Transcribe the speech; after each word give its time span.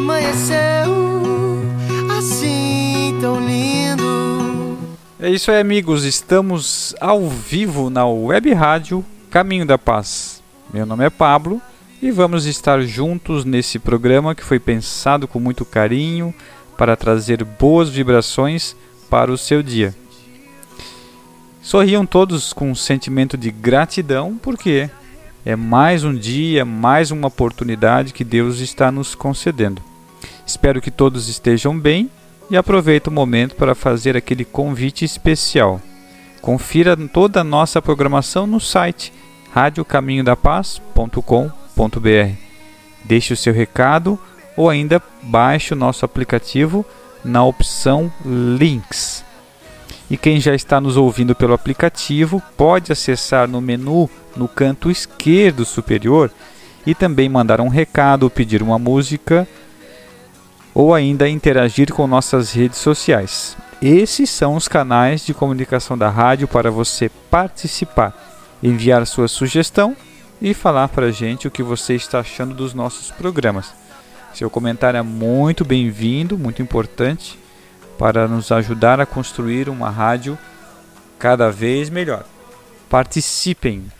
Amanheceu 0.00 0.56
assim 2.16 3.16
tão 3.20 3.38
lindo. 3.46 4.78
É 5.20 5.28
isso 5.28 5.50
aí, 5.50 5.60
amigos. 5.60 6.04
Estamos 6.04 6.94
ao 6.98 7.28
vivo 7.28 7.90
na 7.90 8.06
web 8.06 8.50
rádio 8.54 9.04
Caminho 9.30 9.66
da 9.66 9.76
Paz. 9.76 10.42
Meu 10.72 10.86
nome 10.86 11.04
é 11.04 11.10
Pablo 11.10 11.60
e 12.00 12.10
vamos 12.10 12.46
estar 12.46 12.80
juntos 12.80 13.44
nesse 13.44 13.78
programa 13.78 14.34
que 14.34 14.42
foi 14.42 14.58
pensado 14.58 15.28
com 15.28 15.38
muito 15.38 15.66
carinho 15.66 16.34
para 16.78 16.96
trazer 16.96 17.44
boas 17.44 17.90
vibrações 17.90 18.74
para 19.10 19.30
o 19.30 19.36
seu 19.36 19.62
dia. 19.62 19.94
Sorriam 21.60 22.06
todos 22.06 22.54
com 22.54 22.70
um 22.70 22.74
sentimento 22.74 23.36
de 23.36 23.50
gratidão, 23.50 24.38
porque 24.40 24.88
é 25.44 25.54
mais 25.54 26.04
um 26.04 26.14
dia, 26.14 26.64
mais 26.64 27.10
uma 27.10 27.28
oportunidade 27.28 28.14
que 28.14 28.24
Deus 28.24 28.60
está 28.60 28.90
nos 28.90 29.14
concedendo. 29.14 29.89
Espero 30.50 30.80
que 30.80 30.90
todos 30.90 31.28
estejam 31.28 31.78
bem 31.78 32.10
e 32.50 32.56
aproveito 32.56 33.06
o 33.06 33.12
momento 33.12 33.54
para 33.54 33.72
fazer 33.72 34.16
aquele 34.16 34.44
convite 34.44 35.04
especial. 35.04 35.80
Confira 36.42 36.96
toda 36.96 37.42
a 37.42 37.44
nossa 37.44 37.80
programação 37.80 38.48
no 38.48 38.58
site 38.58 39.12
radiocaminhodapaz.com.br. 39.54 42.34
Deixe 43.04 43.32
o 43.32 43.36
seu 43.36 43.54
recado 43.54 44.18
ou 44.56 44.68
ainda 44.68 45.00
baixe 45.22 45.72
o 45.72 45.76
nosso 45.76 46.04
aplicativo 46.04 46.84
na 47.24 47.44
opção 47.44 48.12
Links. 48.24 49.24
E 50.10 50.16
quem 50.16 50.40
já 50.40 50.52
está 50.52 50.80
nos 50.80 50.96
ouvindo 50.96 51.32
pelo 51.32 51.54
aplicativo 51.54 52.42
pode 52.56 52.90
acessar 52.90 53.46
no 53.46 53.60
menu 53.60 54.10
no 54.34 54.48
canto 54.48 54.90
esquerdo 54.90 55.64
superior 55.64 56.28
e 56.84 56.92
também 56.92 57.28
mandar 57.28 57.60
um 57.60 57.68
recado, 57.68 58.28
pedir 58.28 58.64
uma 58.64 58.80
música 58.80 59.46
ou 60.74 60.94
ainda 60.94 61.28
interagir 61.28 61.92
com 61.92 62.06
nossas 62.06 62.52
redes 62.52 62.78
sociais. 62.78 63.56
Esses 63.82 64.28
são 64.30 64.56
os 64.56 64.68
canais 64.68 65.24
de 65.24 65.32
comunicação 65.32 65.96
da 65.96 66.08
rádio 66.08 66.46
para 66.46 66.70
você 66.70 67.08
participar, 67.30 68.14
enviar 68.62 69.06
sua 69.06 69.26
sugestão 69.26 69.96
e 70.40 70.54
falar 70.54 70.88
para 70.88 71.06
a 71.06 71.10
gente 71.10 71.48
o 71.48 71.50
que 71.50 71.62
você 71.62 71.94
está 71.94 72.20
achando 72.20 72.54
dos 72.54 72.74
nossos 72.74 73.10
programas. 73.10 73.72
Seu 74.34 74.48
comentário 74.48 74.98
é 74.98 75.02
muito 75.02 75.64
bem-vindo, 75.64 76.38
muito 76.38 76.62
importante 76.62 77.38
para 77.98 78.28
nos 78.28 78.50
ajudar 78.52 79.00
a 79.00 79.06
construir 79.06 79.68
uma 79.68 79.90
rádio 79.90 80.38
cada 81.18 81.50
vez 81.50 81.90
melhor. 81.90 82.24
Participem! 82.88 83.99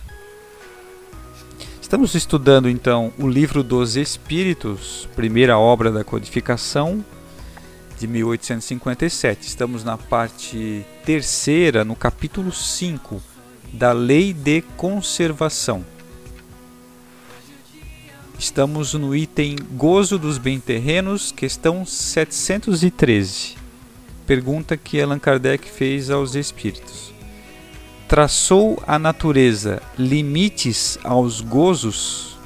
Estamos 1.90 2.14
estudando 2.14 2.70
então 2.70 3.12
o 3.18 3.26
livro 3.26 3.64
dos 3.64 3.96
Espíritos, 3.96 5.08
primeira 5.16 5.58
obra 5.58 5.90
da 5.90 6.04
codificação 6.04 7.04
de 7.98 8.06
1857. 8.06 9.48
Estamos 9.48 9.82
na 9.82 9.98
parte 9.98 10.86
terceira, 11.04 11.84
no 11.84 11.96
capítulo 11.96 12.52
5 12.52 13.20
da 13.72 13.90
Lei 13.90 14.32
de 14.32 14.62
Conservação. 14.76 15.84
Estamos 18.38 18.94
no 18.94 19.12
item 19.12 19.56
Gozo 19.72 20.16
dos 20.16 20.38
Bem-Terrenos, 20.38 21.32
questão 21.32 21.84
713. 21.84 23.56
Pergunta 24.28 24.76
que 24.76 25.00
Allan 25.00 25.18
Kardec 25.18 25.68
fez 25.68 26.08
aos 26.08 26.36
espíritos. 26.36 27.12
Traçou 28.10 28.82
a 28.88 28.98
natureza 28.98 29.80
limites 29.96 30.98
aos 31.04 31.40
gozos? 31.40 32.36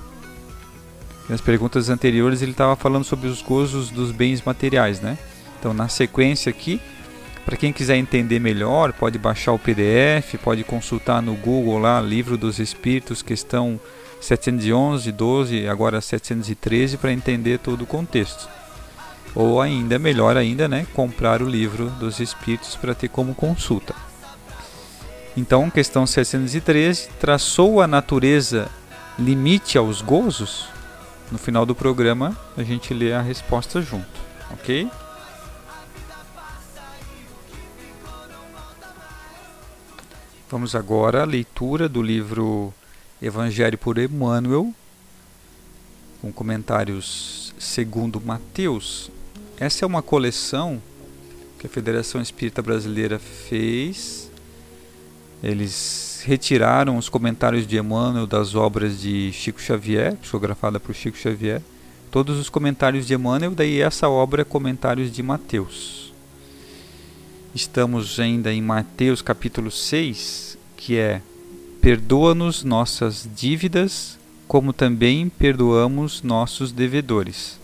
Nas 1.27 1.41
perguntas 1.41 1.89
anteriores 1.89 2.43
ele 2.43 2.51
estava 2.51 2.77
falando 2.77 3.03
sobre 3.03 3.29
os 3.29 3.41
gozos 3.41 3.89
dos 3.89 4.11
bens 4.11 4.43
materiais, 4.43 5.01
né? 5.01 5.17
Então, 5.59 5.73
na 5.73 5.89
sequência 5.89 6.51
aqui, 6.51 6.79
para 7.47 7.57
quem 7.57 7.73
quiser 7.73 7.97
entender 7.97 8.39
melhor, 8.39 8.93
pode 8.93 9.19
baixar 9.19 9.53
o 9.53 9.59
PDF, 9.59 10.35
pode 10.43 10.63
consultar 10.65 11.23
no 11.23 11.35
Google 11.35 11.79
lá, 11.79 11.99
Livro 11.99 12.37
dos 12.37 12.59
Espíritos, 12.59 13.23
questão 13.23 13.81
711, 14.21 15.11
12, 15.11 15.67
agora 15.67 15.99
713, 16.03 16.99
para 16.99 17.11
entender 17.11 17.59
todo 17.59 17.85
o 17.85 17.87
contexto. 17.87 18.51
Ou 19.35 19.63
ainda, 19.63 19.99
melhor 19.99 20.37
ainda, 20.37 20.69
né, 20.69 20.87
comprar 20.93 21.41
o 21.41 21.49
livro 21.49 21.89
dos 21.99 22.21
Espíritos 22.21 22.77
para 22.77 22.95
ter 22.95 23.09
como 23.09 23.35
consulta. 23.35 23.95
Então, 25.37 25.69
questão 25.69 26.07
713, 26.07 27.09
traçou 27.19 27.81
a 27.81 27.87
natureza 27.87 28.71
limite 29.19 29.77
aos 29.77 30.01
gozos? 30.01 30.69
No 31.33 31.39
final 31.39 31.67
do 31.67 31.75
programa, 31.75 32.39
a 32.57 32.63
gente 32.63 32.95
lê 32.95 33.13
a 33.13 33.21
resposta 33.21 33.83
junto, 33.83 34.21
ok? 34.53 34.89
Vamos 40.49 40.77
agora 40.77 41.23
à 41.23 41.25
leitura 41.25 41.89
do 41.89 42.01
livro 42.01 42.73
Evangelho 43.21 43.77
por 43.77 43.99
Emmanuel, 43.99 44.73
com 46.21 46.33
comentários 46.33 47.53
segundo 47.59 48.21
Mateus. 48.21 49.11
Essa 49.59 49.85
é 49.85 49.87
uma 49.87 50.01
coleção 50.03 50.81
que 51.59 51.67
a 51.67 51.71
Federação 51.71 52.21
Espírita 52.21 52.63
Brasileira 52.63 53.19
fez. 53.19 54.24
Eles 55.45 56.23
retiraram 56.25 56.97
os 56.97 57.11
comentários 57.11 57.67
de 57.67 57.77
Emmanuel 57.77 58.27
das 58.27 58.55
obras 58.55 59.03
de 59.03 59.31
Chico 59.31 59.61
Xavier, 59.61 60.17
psicografada 60.17 60.81
por 60.81 60.95
Chico 60.95 61.19
Xavier. 61.19 61.61
Todos 62.11 62.39
os 62.39 62.49
comentários 62.49 63.07
de 63.07 63.13
Emmanuel, 63.13 63.51
daí 63.51 63.83
essa 63.83 64.09
obra 64.09 64.41
é 64.41 64.45
comentários 64.45 65.13
de 65.13 65.23
Mateus. 65.23 66.15
Estamos 67.55 68.19
ainda 68.19 68.51
em 68.51 68.63
Mateus 68.63 69.21
capítulo 69.21 69.71
6, 69.71 70.57
que 70.79 70.97
é 70.97 71.21
Perdoa-nos 71.79 72.65
nossas 72.65 73.29
dívidas, 73.37 74.19
como 74.49 74.73
também 74.73 75.29
perdoamos 75.29 76.23
nossos 76.23 76.73
devedores. 76.73 77.61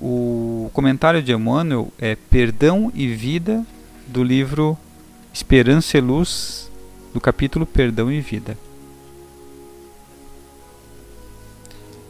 O 0.00 0.68
comentário 0.72 1.22
de 1.22 1.30
Emmanuel 1.30 1.92
é 1.96 2.16
Perdão 2.16 2.90
e 2.92 3.06
Vida, 3.06 3.64
do 4.08 4.24
livro 4.24 4.76
Esperança 5.34 5.98
e 5.98 6.00
Luz, 6.00 6.70
do 7.12 7.20
capítulo 7.20 7.66
Perdão 7.66 8.10
e 8.10 8.20
Vida. 8.20 8.56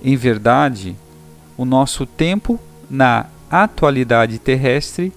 Em 0.03 0.15
verdade, 0.15 0.95
o 1.57 1.65
nosso 1.65 2.05
tempo 2.05 2.61
na 2.91 3.25
atualidade 3.51 4.39
terrestre 4.39 5.11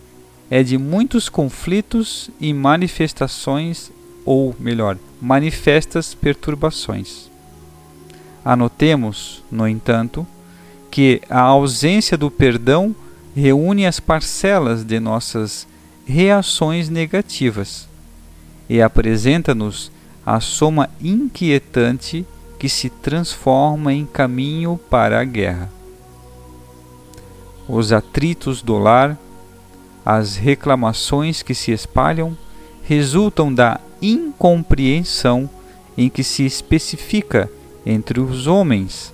é 0.50 0.64
de 0.64 0.78
muitos 0.78 1.28
conflitos 1.28 2.30
e 2.40 2.54
manifestações, 2.54 3.92
ou 4.24 4.56
melhor, 4.58 4.98
manifestas 5.22 6.14
perturbações. 6.14 7.30
Anotemos, 8.46 9.44
no 9.52 9.68
entanto, 9.68 10.26
que 10.90 11.22
a 11.30 11.42
ausência 11.42 12.18
do 12.18 12.32
perdão 12.32 12.96
reúne 13.36 13.86
as 13.86 14.00
parcelas 14.00 14.86
de 14.86 14.98
nossas 14.98 15.68
reações 16.06 16.88
negativas 16.88 17.87
e 18.70 18.82
apresenta-nos 18.82 19.92
a 20.26 20.40
soma 20.40 20.90
inquietante 21.02 22.26
que 22.60 22.68
se 22.68 22.90
transforma 22.90 23.94
em 23.94 24.06
caminho 24.06 24.80
para 24.90 25.20
a 25.20 25.24
guerra. 25.24 25.70
Os 27.68 27.92
atritos 27.92 28.62
do 28.62 28.78
lar, 28.78 29.18
as 30.06 30.36
reclamações 30.36 31.42
que 31.42 31.54
se 31.54 31.72
espalham, 31.72 32.38
resultam 32.84 33.54
da 33.54 33.80
incompreensão 34.02 35.50
em 35.98 36.10
que 36.10 36.24
se 36.24 36.46
especifica 36.46 37.50
entre 37.86 38.20
os 38.20 38.48
homens 38.48 39.14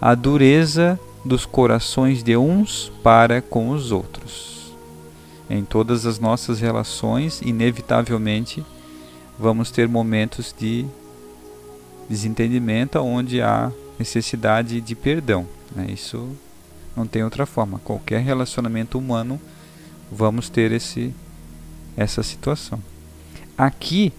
a 0.00 0.14
dureza 0.14 0.98
dos 1.24 1.46
corações 1.46 2.22
de 2.22 2.36
uns 2.36 2.90
para 3.02 3.40
com 3.40 3.70
os 3.70 3.92
outros. 3.92 4.74
Em 5.48 5.64
todas 5.64 6.06
as 6.06 6.18
nossas 6.18 6.60
relações, 6.60 7.40
inevitavelmente, 7.42 8.64
vamos 9.42 9.72
ter 9.72 9.88
momentos 9.88 10.54
de 10.56 10.86
desentendimento 12.08 13.00
onde 13.00 13.42
há 13.42 13.72
necessidade 13.98 14.80
de 14.80 14.94
perdão. 14.94 15.48
Né? 15.74 15.88
Isso 15.90 16.30
não 16.96 17.08
tem 17.08 17.24
outra 17.24 17.44
forma. 17.44 17.80
Qualquer 17.80 18.20
relacionamento 18.22 18.96
humano, 18.96 19.40
vamos 20.12 20.48
ter 20.48 20.70
esse, 20.70 21.12
essa 21.96 22.22
situação. 22.22 22.78
Aqui 23.58 24.12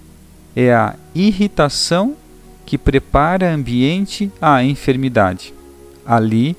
é 0.53 0.73
a 0.73 0.93
irritação 1.15 2.17
que 2.65 2.77
prepara 2.77 3.53
ambiente 3.53 4.29
à 4.41 4.61
enfermidade. 4.61 5.53
Ali 6.05 6.53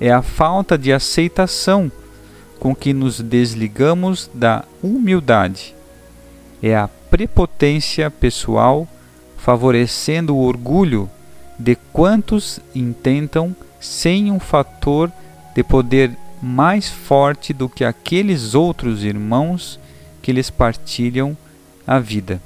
é 0.00 0.10
a 0.10 0.22
falta 0.22 0.78
de 0.78 0.90
aceitação 0.90 1.92
com 2.58 2.74
que 2.74 2.94
nos 2.94 3.20
desligamos 3.20 4.30
da 4.32 4.64
humildade. 4.82 5.74
É 6.62 6.74
a 6.74 6.88
prepotência 7.10 8.10
pessoal 8.10 8.86
favorecendo 9.36 10.34
o 10.34 10.42
orgulho 10.42 11.08
de 11.58 11.76
quantos 11.92 12.60
intentam 12.74 13.54
sem 13.80 14.30
um 14.30 14.40
fator 14.40 15.10
de 15.54 15.62
poder 15.62 16.10
mais 16.42 16.88
forte 16.88 17.52
do 17.52 17.68
que 17.68 17.84
aqueles 17.84 18.54
outros 18.54 19.04
irmãos 19.04 19.78
que 20.20 20.32
lhes 20.32 20.50
partilham 20.50 21.36
a 21.86 21.98
vida. 21.98 22.42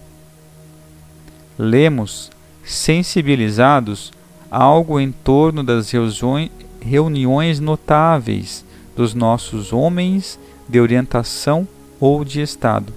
Lemos, 1.58 2.30
sensibilizados, 2.64 4.12
algo 4.50 5.00
em 5.00 5.10
torno 5.10 5.64
das 5.64 5.90
reuniões 6.80 7.60
notáveis 7.60 8.64
dos 8.96 9.14
nossos 9.14 9.72
homens 9.72 10.38
de 10.68 10.80
orientação 10.80 11.66
ou 11.98 12.24
de 12.24 12.40
Estado, 12.40 12.92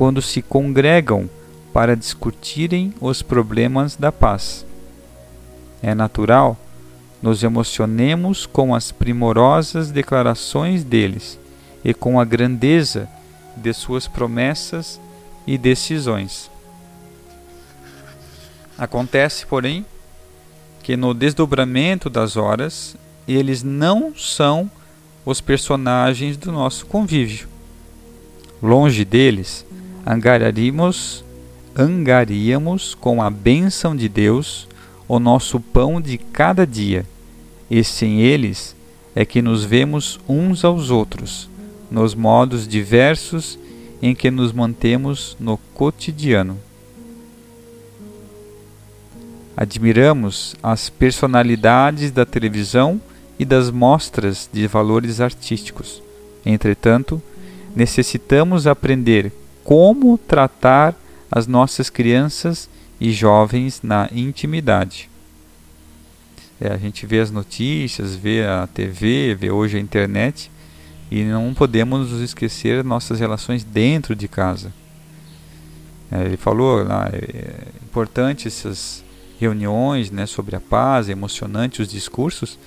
quando 0.00 0.22
se 0.22 0.40
congregam 0.40 1.28
para 1.74 1.94
discutirem 1.94 2.94
os 3.02 3.20
problemas 3.20 3.96
da 3.96 4.10
paz. 4.10 4.64
É 5.82 5.94
natural 5.94 6.56
nos 7.20 7.42
emocionemos 7.42 8.46
com 8.46 8.74
as 8.74 8.90
primorosas 8.90 9.90
declarações 9.90 10.82
deles 10.82 11.38
e 11.84 11.92
com 11.92 12.18
a 12.18 12.24
grandeza 12.24 13.10
de 13.54 13.74
suas 13.74 14.08
promessas 14.08 14.98
e 15.46 15.58
decisões. 15.58 16.50
Acontece, 18.78 19.44
porém, 19.44 19.84
que 20.82 20.96
no 20.96 21.12
desdobramento 21.12 22.08
das 22.08 22.38
horas 22.38 22.96
eles 23.28 23.62
não 23.62 24.16
são 24.16 24.70
os 25.26 25.42
personagens 25.42 26.38
do 26.38 26.50
nosso 26.50 26.86
convívio. 26.86 27.50
Longe 28.62 29.04
deles, 29.04 29.66
angariaríamos, 30.04 31.24
angariamos 31.76 32.94
com 32.94 33.22
a 33.22 33.30
bênção 33.30 33.94
de 33.94 34.08
Deus 34.08 34.68
o 35.06 35.18
nosso 35.18 35.58
pão 35.58 36.00
de 36.00 36.18
cada 36.18 36.66
dia, 36.66 37.04
e 37.70 37.82
sem 37.82 38.20
eles 38.20 38.76
é 39.14 39.24
que 39.24 39.42
nos 39.42 39.64
vemos 39.64 40.20
uns 40.28 40.64
aos 40.64 40.90
outros, 40.90 41.48
nos 41.90 42.14
modos 42.14 42.66
diversos 42.66 43.58
em 44.00 44.14
que 44.14 44.30
nos 44.30 44.52
mantemos 44.52 45.36
no 45.38 45.58
cotidiano. 45.74 46.56
Admiramos 49.56 50.54
as 50.62 50.88
personalidades 50.88 52.10
da 52.10 52.24
televisão 52.24 53.00
e 53.38 53.44
das 53.44 53.70
mostras 53.70 54.48
de 54.52 54.66
valores 54.66 55.20
artísticos. 55.20 56.02
Entretanto, 56.46 57.20
necessitamos 57.74 58.66
aprender 58.66 59.32
como 59.64 60.18
tratar 60.18 60.94
as 61.30 61.46
nossas 61.46 61.88
crianças 61.88 62.68
e 63.00 63.12
jovens 63.12 63.80
na 63.82 64.08
intimidade. 64.12 65.08
É, 66.60 66.72
a 66.72 66.76
gente 66.76 67.06
vê 67.06 67.20
as 67.20 67.30
notícias, 67.30 68.14
vê 68.14 68.44
a 68.44 68.66
TV, 68.66 69.34
vê 69.34 69.50
hoje 69.50 69.78
a 69.78 69.80
internet 69.80 70.50
e 71.10 71.24
não 71.24 71.54
podemos 71.54 72.10
nos 72.10 72.20
esquecer 72.20 72.84
nossas 72.84 73.18
relações 73.18 73.64
dentro 73.64 74.14
de 74.14 74.28
casa. 74.28 74.72
É, 76.10 76.24
ele 76.24 76.36
falou 76.36 76.84
lá, 76.84 77.08
é 77.12 77.68
importante 77.82 78.46
essas 78.46 79.02
reuniões 79.40 80.10
né, 80.10 80.26
sobre 80.26 80.54
a 80.54 80.60
paz, 80.60 81.08
é 81.08 81.12
emocionante 81.12 81.80
os 81.80 81.88
discursos, 81.88 82.58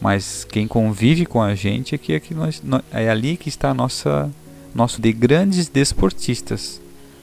mas 0.00 0.44
quem 0.44 0.66
convive 0.66 1.26
com 1.26 1.42
a 1.42 1.54
gente 1.54 1.94
é, 1.94 1.98
que, 1.98 2.14
é, 2.14 2.20
que 2.20 2.34
nós, 2.34 2.62
é 2.90 3.10
ali 3.10 3.36
que 3.36 3.48
está 3.48 3.70
a 3.70 3.74
nossa, 3.74 4.30
nosso 4.74 5.00
de 5.00 5.12
grandes 5.12 5.68
desportistas, 5.68 6.80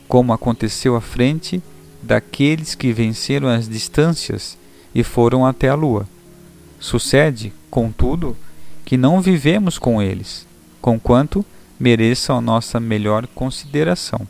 como 0.07 0.33
aconteceu 0.33 0.95
à 0.95 1.01
frente 1.01 1.61
daqueles 2.01 2.75
que 2.75 2.93
venceram 2.93 3.47
as 3.47 3.67
distâncias 3.67 4.57
e 4.93 5.03
foram 5.03 5.45
até 5.45 5.69
a 5.69 5.75
lua. 5.75 6.07
Sucede, 6.79 7.53
contudo, 7.69 8.35
que 8.85 8.97
não 8.97 9.21
vivemos 9.21 9.77
com 9.77 10.01
eles, 10.01 10.47
conquanto 10.81 11.45
mereçam 11.79 12.37
a 12.37 12.41
nossa 12.41 12.79
melhor 12.79 13.27
consideração. 13.27 14.27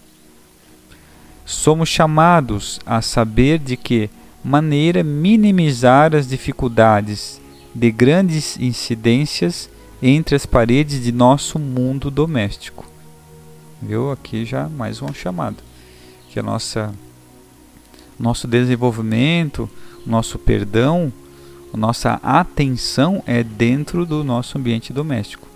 Somos 1.46 1.90
chamados 1.90 2.80
a 2.86 3.02
saber 3.02 3.60
de 3.60 3.78
que 3.78 4.10
maneira 4.44 5.04
minimizar 5.04 6.16
as 6.16 6.28
dificuldades 6.28 7.40
de 7.74 7.92
grandes 7.92 8.58
incidências 8.60 9.70
entre 10.02 10.36
as 10.36 10.46
paredes 10.46 11.04
de 11.04 11.12
nosso 11.12 11.60
mundo 11.60 12.10
doméstico. 12.10 12.89
Viu? 13.82 14.12
Aqui 14.12 14.44
já 14.44 14.68
mais 14.68 15.02
uma 15.02 15.14
chamada. 15.14 15.58
Que 16.30 16.40
a 16.40 16.44
nossa 16.44 16.94
nosso 18.20 18.46
desenvolvimento, 18.46 19.70
nosso 20.06 20.38
perdão, 20.38 21.12
nossa 21.74 22.20
atenção 22.22 23.24
é 23.26 23.42
dentro 23.42 24.06
do 24.06 24.24
nosso 24.24 24.58
ambiente 24.58 24.92
doméstico. 24.92 25.48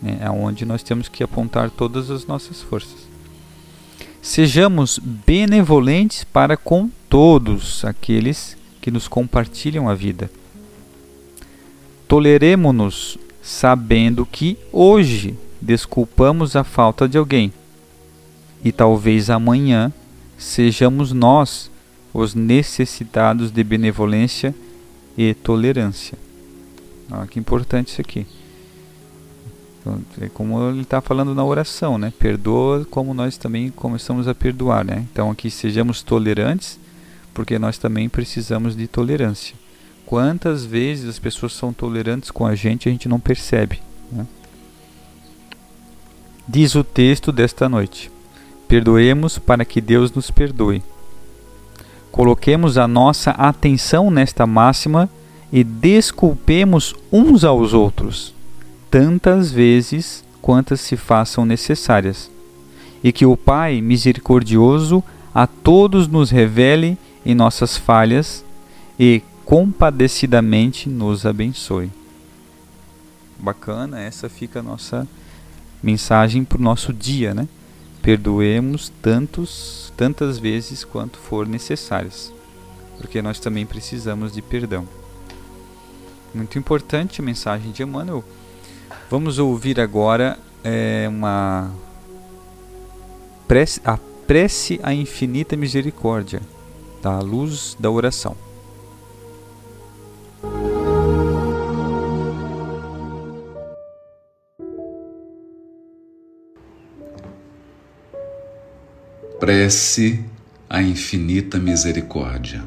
Né? 0.00 0.18
É 0.22 0.30
onde 0.30 0.64
nós 0.64 0.82
temos 0.82 1.08
que 1.08 1.22
apontar 1.22 1.70
todas 1.70 2.10
as 2.10 2.26
nossas 2.26 2.62
forças. 2.62 3.06
Sejamos 4.22 4.98
benevolentes 4.98 6.24
para 6.24 6.56
com 6.56 6.90
todos 7.10 7.84
aqueles 7.84 8.56
que 8.80 8.90
nos 8.90 9.06
compartilham 9.06 9.88
a 9.88 9.94
vida. 9.94 10.30
Toleremo-nos 12.08 13.18
sabendo 13.42 14.24
que 14.24 14.56
hoje 14.72 15.36
desculpamos 15.60 16.56
a 16.56 16.64
falta 16.64 17.08
de 17.08 17.18
alguém 17.18 17.52
e 18.64 18.72
talvez 18.72 19.30
amanhã 19.30 19.92
sejamos 20.38 21.12
nós 21.12 21.70
os 22.12 22.34
necessitados 22.34 23.50
de 23.50 23.62
benevolência 23.62 24.54
e 25.16 25.34
tolerância. 25.34 26.18
Olha 27.10 27.26
que 27.26 27.38
importante 27.38 27.88
isso 27.88 28.00
aqui. 28.00 28.26
Então, 29.80 30.00
é 30.20 30.28
como 30.28 30.60
ele 30.68 30.80
está 30.80 31.00
falando 31.00 31.34
na 31.34 31.44
oração, 31.44 31.96
né? 31.96 32.12
Perdoa 32.18 32.84
como 32.90 33.14
nós 33.14 33.36
também 33.36 33.70
começamos 33.70 34.26
a 34.26 34.34
perdoar, 34.34 34.84
né? 34.84 35.06
Então 35.12 35.30
aqui 35.30 35.50
sejamos 35.50 36.02
tolerantes, 36.02 36.78
porque 37.32 37.58
nós 37.58 37.78
também 37.78 38.08
precisamos 38.08 38.76
de 38.76 38.88
tolerância. 38.88 39.54
Quantas 40.04 40.64
vezes 40.64 41.08
as 41.08 41.18
pessoas 41.18 41.52
são 41.52 41.72
tolerantes 41.72 42.30
com 42.30 42.46
a 42.46 42.54
gente 42.54 42.88
a 42.88 42.92
gente 42.92 43.08
não 43.08 43.20
percebe? 43.20 43.80
Né? 44.10 44.26
Diz 46.48 46.74
o 46.74 46.82
texto 46.82 47.30
desta 47.30 47.68
noite: 47.68 48.10
Perdoemos 48.68 49.38
para 49.38 49.64
que 49.64 49.80
Deus 49.80 50.12
nos 50.12 50.30
perdoe. 50.30 50.82
Coloquemos 52.10 52.78
a 52.78 52.88
nossa 52.88 53.30
atenção 53.32 54.10
nesta 54.10 54.46
máxima 54.46 55.08
e 55.52 55.62
desculpemos 55.62 56.94
uns 57.12 57.44
aos 57.44 57.72
outros, 57.72 58.34
tantas 58.90 59.50
vezes 59.50 60.24
quantas 60.40 60.80
se 60.80 60.96
façam 60.96 61.44
necessárias. 61.44 62.30
E 63.04 63.12
que 63.12 63.26
o 63.26 63.36
Pai 63.36 63.80
misericordioso 63.80 65.04
a 65.34 65.46
todos 65.46 66.08
nos 66.08 66.30
revele 66.30 66.96
em 67.24 67.34
nossas 67.34 67.76
falhas 67.76 68.44
e 68.98 69.22
compadecidamente 69.44 70.88
nos 70.88 71.26
abençoe. 71.26 71.90
Bacana, 73.38 74.00
essa 74.00 74.28
fica 74.28 74.60
a 74.60 74.62
nossa 74.62 75.06
mensagem 75.82 76.42
para 76.42 76.58
o 76.58 76.62
nosso 76.62 76.92
dia, 76.92 77.34
né? 77.34 77.46
Perdoemos 78.06 78.92
tantos, 79.02 79.92
tantas 79.96 80.38
vezes 80.38 80.84
quanto 80.84 81.18
for 81.18 81.44
necessárias, 81.44 82.32
porque 82.98 83.20
nós 83.20 83.40
também 83.40 83.66
precisamos 83.66 84.32
de 84.32 84.40
perdão. 84.40 84.86
Muito 86.32 86.56
importante 86.56 87.20
a 87.20 87.24
mensagem 87.24 87.72
de 87.72 87.82
Emmanuel. 87.82 88.22
Vamos 89.10 89.40
ouvir 89.40 89.80
agora 89.80 90.38
é, 90.62 91.06
uma 91.08 91.72
prece, 93.48 93.80
a 93.84 93.98
prece 94.24 94.78
à 94.84 94.94
infinita 94.94 95.56
misericórdia, 95.56 96.40
da 97.02 97.18
luz 97.18 97.76
da 97.80 97.90
oração. 97.90 98.36
Prece 109.46 110.24
à 110.68 110.82
infinita 110.82 111.56
misericórdia. 111.56 112.64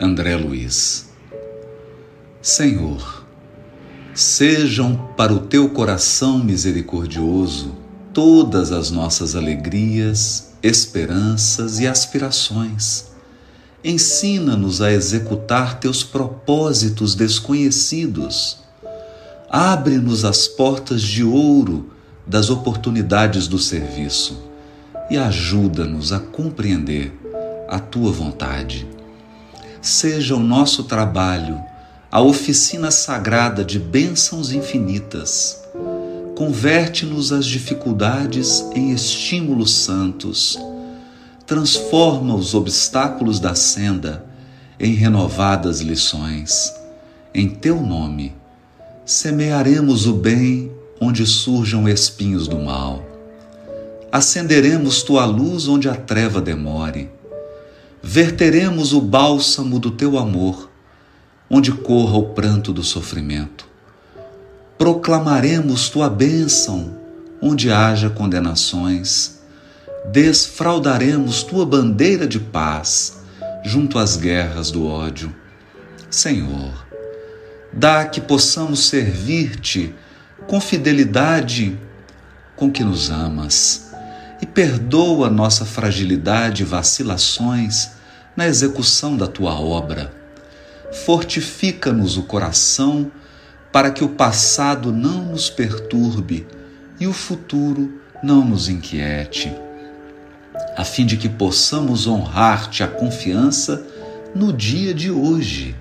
André 0.00 0.34
Luiz. 0.34 1.10
Senhor, 2.40 3.26
sejam 4.14 4.96
para 5.18 5.34
o 5.34 5.40
teu 5.40 5.68
coração 5.68 6.38
misericordioso 6.38 7.76
todas 8.14 8.72
as 8.72 8.90
nossas 8.90 9.36
alegrias, 9.36 10.52
esperanças 10.62 11.78
e 11.78 11.86
aspirações. 11.86 13.08
Ensina-nos 13.84 14.80
a 14.80 14.90
executar 14.90 15.78
teus 15.78 16.02
propósitos 16.02 17.14
desconhecidos. 17.14 18.60
Abre-nos 19.50 20.24
as 20.24 20.48
portas 20.48 21.02
de 21.02 21.22
ouro 21.22 21.90
das 22.26 22.48
oportunidades 22.48 23.46
do 23.46 23.58
serviço 23.58 24.48
e 25.10 25.18
ajuda-nos 25.18 26.12
a 26.12 26.20
compreender 26.20 27.12
a 27.68 27.80
tua 27.80 28.12
vontade. 28.12 28.86
Seja 29.82 30.36
o 30.36 30.40
nosso 30.40 30.84
trabalho 30.84 31.60
a 32.12 32.20
oficina 32.20 32.90
sagrada 32.90 33.64
de 33.64 33.78
bênçãos 33.78 34.52
infinitas. 34.52 35.60
Converte-nos 36.36 37.32
as 37.32 37.44
dificuldades 37.44 38.64
em 38.74 38.92
estímulos 38.92 39.72
santos. 39.72 40.58
Transforma 41.46 42.34
os 42.34 42.54
obstáculos 42.54 43.38
da 43.38 43.54
senda 43.54 44.24
em 44.78 44.94
renovadas 44.94 45.80
lições. 45.80 46.72
Em 47.34 47.48
teu 47.48 47.80
nome, 47.80 48.34
semearemos 49.04 50.06
o 50.06 50.14
bem 50.14 50.72
onde 51.00 51.26
surjam 51.26 51.88
espinhos 51.88 52.48
do 52.48 52.58
mal 52.58 53.09
acenderemos 54.12 55.02
tua 55.02 55.24
luz 55.24 55.68
onde 55.68 55.88
a 55.88 55.94
treva 55.94 56.40
demore. 56.40 57.10
Verteremos 58.02 58.92
o 58.92 59.00
bálsamo 59.00 59.78
do 59.78 59.90
teu 59.90 60.18
amor, 60.18 60.70
onde 61.48 61.70
corra 61.72 62.16
o 62.16 62.30
pranto 62.30 62.72
do 62.72 62.82
sofrimento. 62.82 63.68
Proclamaremos 64.78 65.88
tua 65.88 66.08
bênção, 66.08 66.98
onde 67.40 67.70
haja 67.70 68.08
condenações. 68.08 69.38
Desfraudaremos 70.10 71.42
tua 71.42 71.66
bandeira 71.66 72.26
de 72.26 72.40
paz, 72.40 73.18
junto 73.62 73.98
às 73.98 74.16
guerras 74.16 74.70
do 74.70 74.86
ódio. 74.86 75.34
Senhor, 76.10 76.86
dá 77.72 78.06
que 78.06 78.20
possamos 78.20 78.88
servir-te 78.88 79.94
com 80.46 80.60
fidelidade 80.60 81.78
com 82.56 82.70
que 82.70 82.82
nos 82.82 83.10
amas 83.10 83.89
e 84.40 84.46
perdoa 84.46 85.28
nossa 85.28 85.64
fragilidade 85.64 86.62
e 86.62 86.66
vacilações 86.66 87.90
na 88.36 88.46
execução 88.46 89.16
da 89.16 89.26
tua 89.26 89.60
obra. 89.60 90.12
Fortifica-nos 91.04 92.16
o 92.16 92.22
coração 92.22 93.10
para 93.72 93.90
que 93.90 94.02
o 94.02 94.08
passado 94.08 94.92
não 94.92 95.26
nos 95.26 95.50
perturbe 95.50 96.46
e 96.98 97.06
o 97.06 97.12
futuro 97.12 98.00
não 98.22 98.44
nos 98.44 98.68
inquiete, 98.68 99.54
a 100.76 100.84
fim 100.84 101.06
de 101.06 101.16
que 101.16 101.28
possamos 101.28 102.06
honrar-te 102.06 102.82
a 102.82 102.88
confiança 102.88 103.86
no 104.34 104.52
dia 104.52 104.92
de 104.92 105.10
hoje, 105.10 105.76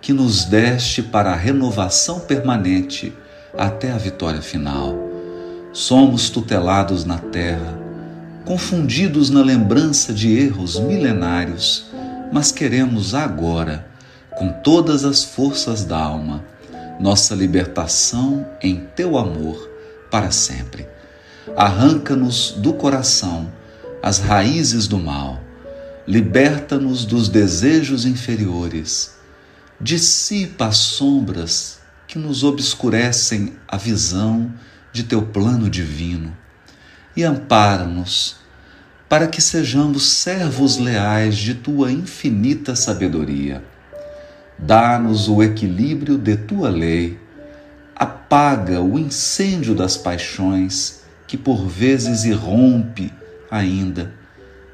que 0.00 0.12
nos 0.12 0.44
deste 0.44 1.02
para 1.02 1.32
a 1.32 1.36
renovação 1.36 2.20
permanente 2.20 3.12
até 3.58 3.92
a 3.92 3.98
vitória 3.98 4.40
final 4.40 5.09
Somos 5.72 6.30
tutelados 6.30 7.04
na 7.04 7.18
terra, 7.18 7.78
confundidos 8.44 9.30
na 9.30 9.40
lembrança 9.40 10.12
de 10.12 10.36
erros 10.36 10.80
milenários, 10.80 11.86
mas 12.32 12.50
queremos 12.50 13.14
agora, 13.14 13.86
com 14.36 14.48
todas 14.48 15.04
as 15.04 15.22
forças 15.22 15.84
da 15.84 15.96
alma, 15.96 16.44
nossa 16.98 17.36
libertação 17.36 18.44
em 18.60 18.84
teu 18.96 19.16
amor 19.16 19.70
para 20.10 20.32
sempre. 20.32 20.88
Arranca-nos 21.56 22.50
do 22.50 22.72
coração 22.72 23.48
as 24.02 24.18
raízes 24.18 24.88
do 24.88 24.98
mal, 24.98 25.40
liberta-nos 26.04 27.04
dos 27.04 27.28
desejos 27.28 28.04
inferiores, 28.04 29.14
dissipa 29.80 30.66
as 30.66 30.78
sombras 30.78 31.78
que 32.08 32.18
nos 32.18 32.42
obscurecem 32.42 33.52
a 33.68 33.76
visão 33.76 34.50
de 34.92 35.04
teu 35.04 35.22
plano 35.22 35.68
divino 35.68 36.36
e 37.16 37.22
ampara-nos 37.22 38.36
para 39.08 39.26
que 39.26 39.40
sejamos 39.40 40.06
servos 40.08 40.76
leais 40.76 41.36
de 41.36 41.54
tua 41.54 41.90
infinita 41.90 42.76
sabedoria. 42.76 43.64
Dá-nos 44.58 45.28
o 45.28 45.42
equilíbrio 45.42 46.16
de 46.16 46.36
tua 46.36 46.70
lei, 46.70 47.18
apaga 47.96 48.80
o 48.80 48.98
incêndio 48.98 49.74
das 49.74 49.96
paixões 49.96 51.02
que 51.26 51.36
por 51.36 51.66
vezes 51.66 52.24
irrompe 52.24 53.12
ainda 53.50 54.12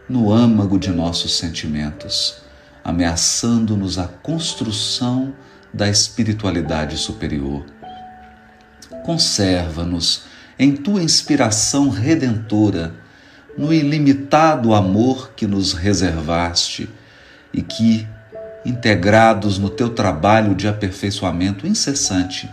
no 0.09 0.33
âmago 0.33 0.79
de 0.79 0.91
nossos 0.91 1.37
sentimentos, 1.37 2.43
ameaçando-nos 2.85 3.99
a 3.99 4.07
construção 4.07 5.35
da 5.73 5.89
espiritualidade 5.89 6.97
superior 6.97 7.65
conserva-nos 9.07 10.25
em 10.59 10.73
tua 10.77 11.01
inspiração 11.01 11.89
redentora, 11.89 12.93
no 13.57 13.73
ilimitado 13.73 14.75
amor 14.75 15.31
que 15.37 15.47
nos 15.47 15.73
reservaste 15.73 16.91
e 17.55 17.63
que, 17.63 18.07
integrados 18.65 19.59
no 19.59 19.71
teu 19.71 19.91
trabalho 19.91 20.57
de 20.57 20.67
aperfeiçoamento 20.67 21.69
incessante, 21.69 22.51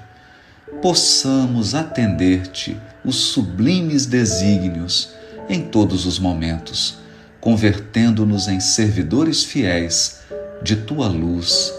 possamos 0.80 1.74
atender-te 1.74 2.78
os 3.04 3.16
sublimes 3.16 4.06
desígnios 4.06 5.10
em 5.50 5.62
todos 5.62 6.06
os 6.06 6.20
momentos, 6.20 7.00
convertendo-nos 7.42 8.48
em 8.48 8.60
servidores 8.60 9.44
fiéis 9.44 10.20
de 10.62 10.76
tua 10.76 11.08
luz 11.08 11.74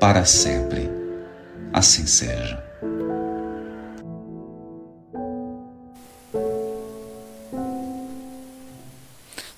para 0.00 0.24
sempre. 0.24 0.90
Assim 1.72 2.06
seja. 2.06 2.65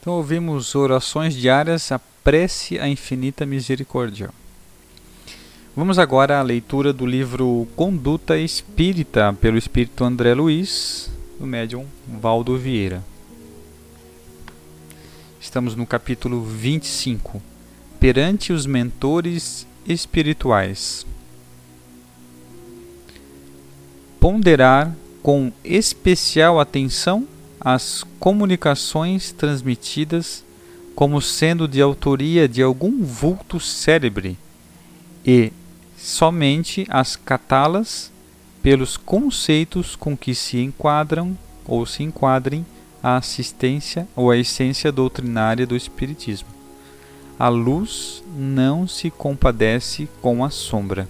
Então 0.09 0.17
ouvimos 0.17 0.75
orações 0.75 1.35
diárias, 1.35 1.93
a 1.93 1.99
prece 1.99 2.79
à 2.79 2.89
infinita 2.89 3.45
misericórdia. 3.45 4.31
Vamos 5.77 5.99
agora 5.99 6.39
à 6.39 6.43
leitura 6.43 6.95
do 6.95 7.05
livro 7.05 7.69
Conduta 7.77 8.39
Espírita, 8.39 9.37
pelo 9.39 9.59
espírito 9.59 10.03
André 10.05 10.33
Luiz, 10.33 11.11
do 11.39 11.47
médium 11.47 11.85
Valdo 12.07 12.57
Vieira. 12.57 13.05
Estamos 15.39 15.77
no 15.77 15.87
capítulo 15.87 16.43
25, 16.43 17.43
Perante 18.01 18.51
os 18.51 18.65
Mentores 18.65 19.67
Espirituais. 19.87 21.05
Ponderar 24.19 24.97
com 25.23 25.53
especial 25.63 26.59
atenção 26.59 27.29
as 27.71 28.03
comunicações 28.19 29.31
transmitidas 29.31 30.43
como 30.95 31.21
sendo 31.21 31.69
de 31.69 31.83
autoria 31.83 32.49
de 32.49 32.63
algum 32.63 33.05
vulto 33.05 33.61
cérebre 33.61 34.39
e 35.23 35.53
somente 35.95 36.87
as 36.89 37.15
catá-las 37.15 38.11
pelos 38.63 38.97
conceitos 38.97 39.95
com 39.95 40.17
que 40.17 40.35
se 40.35 40.57
enquadram 40.63 41.37
ou 41.67 41.85
se 41.85 42.03
enquadrem 42.03 42.65
a 43.03 43.19
assistência 43.19 44.09
ou 44.17 44.31
a 44.31 44.39
essência 44.39 44.91
doutrinária 44.91 45.67
do 45.67 45.77
Espiritismo. 45.77 46.49
A 47.39 47.51
luz 47.51 48.25
não 48.35 48.89
se 48.89 49.11
compadece 49.11 50.09
com 50.23 50.43
a 50.43 50.49
sombra. 50.49 51.07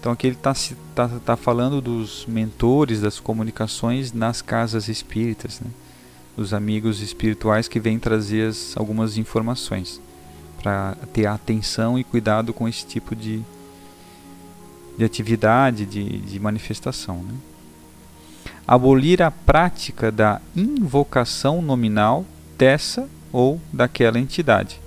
Então 0.00 0.12
aqui 0.12 0.26
ele 0.26 0.36
está 0.36 0.54
tá, 0.94 1.08
tá 1.24 1.36
falando 1.36 1.82
dos 1.82 2.24
mentores 2.26 3.02
das 3.02 3.20
comunicações 3.20 4.14
nas 4.14 4.40
casas 4.40 4.88
espíritas, 4.88 5.60
né? 5.60 5.70
dos 6.34 6.54
amigos 6.54 7.02
espirituais 7.02 7.68
que 7.68 7.78
vêm 7.78 7.98
trazer 7.98 8.48
as, 8.48 8.74
algumas 8.78 9.18
informações 9.18 10.00
para 10.62 10.96
ter 11.12 11.26
atenção 11.26 11.98
e 11.98 12.04
cuidado 12.04 12.54
com 12.54 12.66
esse 12.66 12.86
tipo 12.86 13.14
de, 13.14 13.42
de 14.96 15.04
atividade, 15.04 15.84
de, 15.84 16.18
de 16.18 16.40
manifestação. 16.40 17.16
Né? 17.22 17.34
Abolir 18.66 19.22
a 19.22 19.30
prática 19.30 20.10
da 20.10 20.40
invocação 20.56 21.60
nominal 21.60 22.24
dessa 22.56 23.06
ou 23.30 23.60
daquela 23.70 24.18
entidade, 24.18 24.80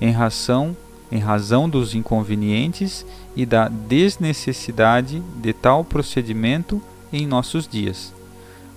em 0.00 0.10
razão, 0.10 0.76
em 1.10 1.18
razão 1.18 1.68
dos 1.68 1.94
inconvenientes 1.94 3.06
e 3.34 3.46
da 3.46 3.68
desnecessidade 3.68 5.22
de 5.36 5.52
tal 5.52 5.84
procedimento 5.84 6.82
em 7.12 7.26
nossos 7.26 7.68
dias, 7.68 8.12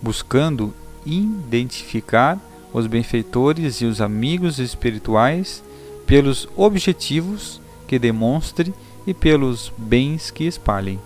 buscando 0.01 0.73
identificar 1.05 2.39
os 2.71 2.85
benfeitores 2.85 3.81
e 3.81 3.85
os 3.85 3.99
amigos 3.99 4.59
espirituais 4.59 5.63
pelos 6.05 6.47
objetivos 6.55 7.59
que 7.87 7.97
demonstre 7.97 8.73
e 9.07 9.13
pelos 9.13 9.71
bens 9.77 10.29
que 10.29 10.43
espalhem. 10.43 10.99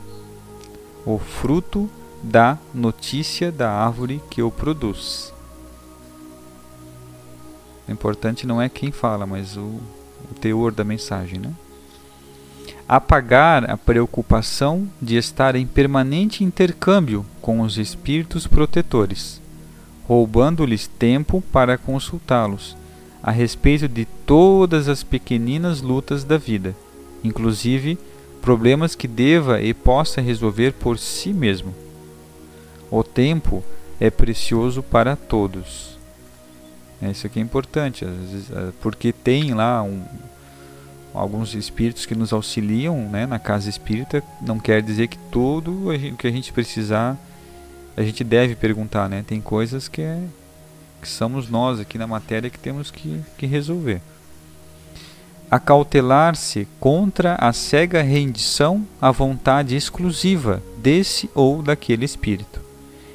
O 1.05 1.17
fruto 1.19 1.89
da 2.21 2.57
notícia 2.73 3.51
da 3.51 3.71
árvore 3.71 4.21
que 4.29 4.41
o 4.41 4.49
produz. 4.49 5.33
O 7.87 7.91
importante 7.91 8.47
não 8.47 8.61
é 8.61 8.69
quem 8.69 8.91
fala, 8.91 9.25
mas 9.25 9.57
o, 9.57 9.79
o 10.31 10.33
teor 10.33 10.71
da 10.71 10.83
mensagem, 10.83 11.39
né? 11.39 11.51
Apagar 12.87 13.69
a 13.69 13.77
preocupação 13.77 14.87
de 15.01 15.15
estar 15.15 15.55
em 15.55 15.65
permanente 15.65 16.43
intercâmbio 16.43 17.25
com 17.41 17.61
os 17.61 17.77
espíritos 17.77 18.45
protetores 18.45 19.41
roubando-lhes 20.07 20.87
tempo 20.87 21.41
para 21.51 21.77
consultá-los 21.77 22.75
a 23.21 23.31
respeito 23.31 23.87
de 23.87 24.05
todas 24.25 24.89
as 24.89 25.01
pequeninas 25.01 25.81
lutas 25.81 26.25
da 26.25 26.37
vida, 26.37 26.75
inclusive 27.23 27.97
problemas 28.41 28.95
que 28.95 29.07
deva 29.07 29.61
e 29.61 29.73
possa 29.73 30.19
resolver 30.19 30.73
por 30.73 30.99
si 30.99 31.31
mesmo. 31.31 31.73
O 32.91 33.01
tempo 33.01 33.63
é 33.97 34.09
precioso 34.09 34.83
para 34.83 35.15
todos. 35.15 35.92
É, 37.03 37.11
isso 37.11 37.27
aqui 37.27 37.39
é 37.39 37.41
importante, 37.41 38.05
vezes, 38.05 38.49
é, 38.49 38.71
porque 38.81 39.11
tem 39.11 39.53
lá 39.53 39.83
um, 39.83 40.01
alguns 41.13 41.53
espíritos 41.53 42.05
que 42.05 42.15
nos 42.15 42.31
auxiliam 42.31 42.95
né, 43.09 43.25
na 43.25 43.37
casa 43.37 43.69
espírita, 43.69 44.23
não 44.41 44.57
quer 44.57 44.81
dizer 44.81 45.07
que 45.07 45.17
tudo 45.29 45.89
o 45.89 46.17
que 46.17 46.27
a 46.27 46.31
gente 46.31 46.53
precisar 46.53 47.17
a 47.95 48.01
gente 48.01 48.23
deve 48.23 48.55
perguntar, 48.55 49.07
né? 49.07 49.23
Tem 49.25 49.39
coisas 49.39 49.87
que, 49.87 50.01
é, 50.01 50.19
que 51.01 51.07
somos 51.07 51.47
nós 51.49 51.79
aqui 51.79 51.97
na 51.97 52.07
matéria 52.07 52.49
que 52.49 52.57
temos 52.57 52.89
que, 52.89 53.21
que 53.37 53.45
resolver. 53.45 54.01
Acautelar-se 55.51 56.67
contra 56.79 57.35
a 57.35 57.53
cega 57.53 58.01
rendição 58.01 58.87
à 58.99 59.11
vontade 59.11 59.75
exclusiva 59.75 60.63
desse 60.77 61.29
ou 61.35 61.61
daquele 61.61 62.05
espírito, 62.05 62.59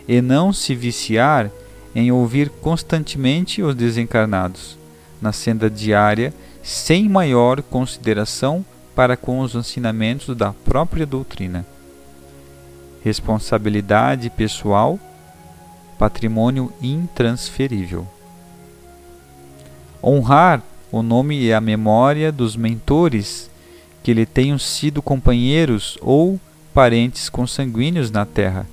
e 0.07 0.21
não 0.21 0.53
se 0.53 0.77
viciar 0.77 1.51
em 1.95 2.13
ouvir 2.13 2.49
constantemente 2.49 3.63
os 3.63 3.75
desencarnados, 3.75 4.79
na 5.21 5.33
senda 5.33 5.69
diária, 5.71 6.33
sem 6.63 7.09
maior 7.09 7.63
consideração 7.63 8.65
para 8.95 9.17
com 9.17 9.41
os 9.41 9.55
ensinamentos 9.55 10.37
da 10.37 10.53
própria 10.53 11.07
doutrina 11.07 11.65
responsabilidade 13.03 14.29
pessoal, 14.31 14.99
patrimônio 15.99 16.73
intransferível. 16.81 18.07
Honrar 20.03 20.63
o 20.93 21.03
nome 21.03 21.41
e 21.41 21.53
a 21.53 21.61
memória 21.61 22.31
dos 22.31 22.57
mentores 22.57 23.51
que 24.03 24.15
lhe 24.15 24.25
tenham 24.25 24.59
sido 24.59 25.03
companheiros 25.03 25.99
ou 26.01 26.41
parentes 26.73 27.29
consanguíneos 27.29 28.11
na 28.11 28.25
terra, 28.25 28.67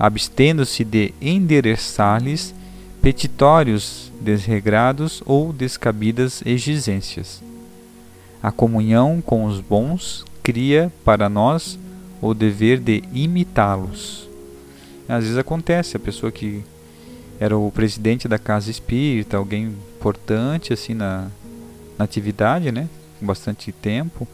abstendo-se 0.00 0.82
de 0.82 1.12
endereçar-lhes 1.20 2.54
petitórios 3.02 4.10
desregrados 4.18 5.22
ou 5.26 5.52
descabidas 5.52 6.42
exigências. 6.46 7.42
A 8.42 8.50
comunhão 8.50 9.20
com 9.20 9.44
os 9.44 9.60
bons 9.60 10.24
cria 10.42 10.90
para 11.04 11.28
nós 11.28 11.78
o 12.22 12.32
dever 12.32 12.80
de 12.80 13.04
imitá-los. 13.12 14.26
Às 15.06 15.24
vezes 15.24 15.36
acontece, 15.36 15.98
a 15.98 16.00
pessoa 16.00 16.32
que 16.32 16.64
era 17.38 17.56
o 17.56 17.70
presidente 17.70 18.26
da 18.26 18.38
casa 18.38 18.70
espírita, 18.70 19.36
alguém 19.36 19.64
importante 19.98 20.72
assim 20.72 20.94
na, 20.94 21.28
na 21.98 22.06
atividade, 22.06 22.72
né? 22.72 22.88
Com 23.18 23.26
bastante 23.26 23.70
tempo, 23.70 24.26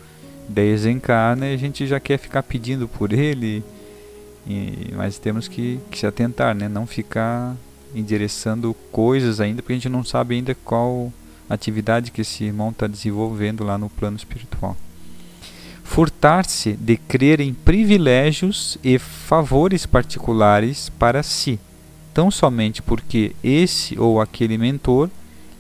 desencarna 0.49 1.49
e 1.49 1.55
a 1.55 1.57
gente 1.57 1.89
já 1.89 1.99
quer 1.99 2.19
ficar 2.19 2.45
pedindo 2.45 2.87
por 2.87 3.13
ele, 3.13 3.65
e, 4.47 4.93
mas 4.97 5.19
temos 5.19 5.49
que, 5.49 5.81
que 5.91 5.99
se 5.99 6.07
atentar, 6.07 6.55
né? 6.55 6.69
Não 6.69 6.87
ficar 6.87 7.57
endereçando 7.95 8.75
coisas 8.93 9.41
ainda, 9.41 9.63
porque 9.63 9.73
a 9.73 9.77
gente 9.77 9.89
não 9.89 10.05
sabe 10.05 10.35
ainda 10.35 10.55
qual 10.55 11.13
atividade 11.49 12.11
que 12.11 12.21
esse 12.21 12.45
irmão 12.45 12.71
está 12.71 12.87
desenvolvendo 12.87 13.65
lá 13.65 13.79
no 13.79 13.89
plano 13.89 14.17
espiritual 14.17 14.77
furtar-se 15.87 16.73
de 16.73 16.97
crer 16.97 17.41
em 17.41 17.55
privilégios 17.55 18.77
e 18.85 18.99
favores 18.99 19.87
particulares 19.87 20.91
para 20.99 21.23
si, 21.23 21.59
tão 22.13 22.31
somente 22.31 22.83
porque 22.83 23.35
esse 23.43 23.99
ou 23.99 24.21
aquele 24.21 24.59
mentor 24.59 25.09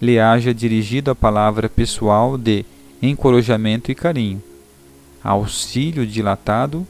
lhe 0.03 0.19
haja 0.19 0.53
dirigido 0.53 1.11
a 1.11 1.15
palavra 1.15 1.71
pessoal 1.71 2.37
de 2.37 2.67
encorajamento 3.01 3.91
e 3.91 3.95
carinho, 3.95 4.43
auxílio 5.23 6.07
dilatado, 6.07 6.87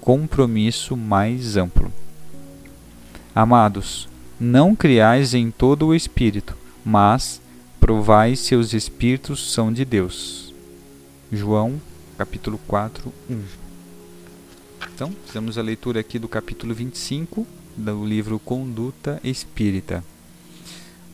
compromisso 0.00 0.96
mais 0.96 1.56
amplo. 1.56 1.92
Amados, 3.34 4.08
não 4.38 4.74
criais 4.74 5.34
em 5.34 5.50
todo 5.50 5.86
o 5.86 5.94
espírito, 5.94 6.56
mas 6.84 7.40
provai 7.78 8.36
se 8.36 8.54
os 8.54 8.72
espíritos 8.72 9.52
são 9.52 9.72
de 9.72 9.84
Deus. 9.84 10.52
João 11.30 11.80
capítulo 12.20 12.60
4, 12.68 13.10
1. 13.30 13.42
Então, 14.94 15.10
fizemos 15.24 15.56
a 15.56 15.62
leitura 15.62 16.00
aqui 16.00 16.18
do 16.18 16.28
capítulo 16.28 16.74
25 16.74 17.46
do 17.74 18.04
livro 18.04 18.38
Conduta 18.38 19.18
Espírita. 19.24 20.04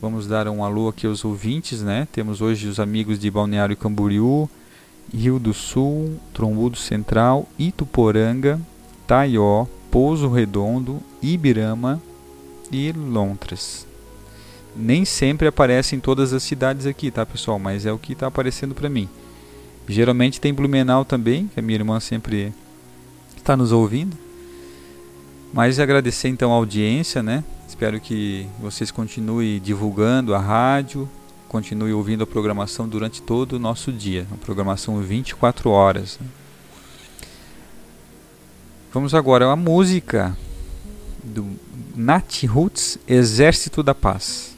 Vamos 0.01 0.27
dar 0.27 0.49
um 0.49 0.65
alô 0.65 0.89
aqui 0.89 1.07
aos 1.07 1.23
ouvintes, 1.23 1.81
né? 1.81 2.07
Temos 2.11 2.41
hoje 2.41 2.67
os 2.67 2.77
amigos 2.77 3.17
de 3.17 3.31
Balneário 3.31 3.77
Camboriú, 3.77 4.49
Rio 5.13 5.39
do 5.39 5.53
Sul, 5.53 6.19
Trombudo 6.33 6.75
Central, 6.75 7.47
Ituporanga, 7.57 8.59
Taió, 9.07 9.65
Pouso 9.89 10.29
Redondo, 10.29 11.01
Ibirama 11.21 12.01
e 12.71 12.91
Lontras. 12.91 13.87
Nem 14.75 15.05
sempre 15.05 15.47
aparece 15.47 15.95
em 15.95 15.99
todas 15.99 16.33
as 16.33 16.43
cidades 16.43 16.85
aqui, 16.85 17.09
tá, 17.09 17.25
pessoal? 17.25 17.57
Mas 17.57 17.85
é 17.85 17.91
o 17.91 17.97
que 17.97 18.13
está 18.13 18.27
aparecendo 18.27 18.75
para 18.75 18.89
mim. 18.89 19.09
Geralmente 19.87 20.41
tem 20.41 20.53
Blumenau 20.53 21.05
também, 21.05 21.47
que 21.47 21.59
a 21.59 21.63
minha 21.63 21.79
irmã 21.79 21.99
sempre 21.99 22.53
está 23.37 23.55
nos 23.55 23.71
ouvindo. 23.71 24.15
Mas 25.53 25.79
agradecer 25.79 26.27
então 26.27 26.51
a 26.51 26.55
audiência, 26.55 27.23
né? 27.23 27.43
Espero 27.67 27.99
que 28.01 28.45
vocês 28.59 28.91
continuem 28.91 29.59
divulgando 29.61 30.35
a 30.35 30.39
rádio, 30.39 31.09
continuem 31.47 31.93
ouvindo 31.93 32.23
a 32.23 32.27
programação 32.27 32.87
durante 32.87 33.21
todo 33.21 33.53
o 33.53 33.59
nosso 33.59 33.91
dia, 33.91 34.27
uma 34.29 34.37
programação 34.37 34.99
24 34.99 35.69
horas. 35.69 36.19
Né? 36.19 36.27
Vamos 38.97 39.13
agora 39.13 39.45
à 39.51 39.55
música 39.55 40.35
do 41.23 41.45
Nat 41.95 42.43
Roots, 42.47 42.97
Exército 43.07 43.83
da 43.83 43.93
Paz. 43.93 44.57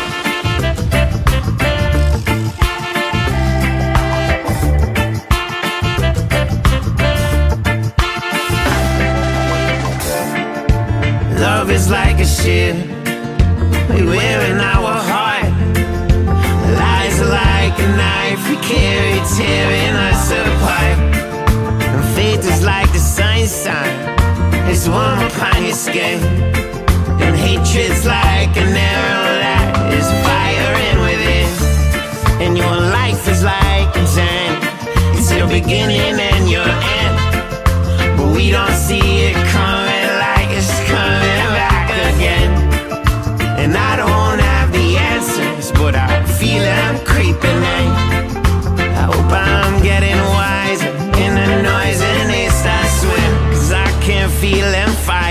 Like 12.51 12.75
we 13.89 14.05
wear 14.05 14.51
in 14.51 14.59
our 14.59 14.95
heart. 15.11 15.51
Lies 16.81 17.17
like 17.21 17.75
a 17.79 17.89
knife 17.95 18.43
we 18.49 18.57
carry, 18.57 19.19
tearing 19.37 19.95
us 20.09 20.31
apart. 20.31 20.97
And 21.93 22.03
faith 22.15 22.43
is 22.51 22.61
like 22.61 22.91
the 22.91 22.99
sunshine, 22.99 23.95
it's 24.69 24.87
warm 24.87 25.19
upon 25.29 25.63
your 25.63 25.75
skin. 25.75 26.19
And 27.23 27.35
hatred's 27.37 28.05
like 28.05 28.53
an 28.57 28.75
arrow 28.75 29.31
that 29.43 29.93
is 29.97 30.07
firing 30.25 30.97
within. 31.07 31.49
And 32.43 32.57
your 32.57 32.77
life 32.99 33.27
is 33.29 33.43
like 33.43 33.95
a 33.95 34.03
journey, 34.15 35.17
it's 35.17 35.31
your 35.31 35.47
beginning 35.47 36.30